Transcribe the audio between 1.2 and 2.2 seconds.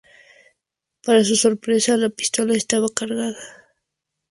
su sorpresa, la